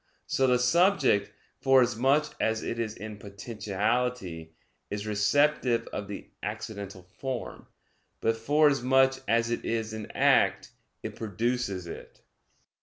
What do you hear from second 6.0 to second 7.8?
the accidental form: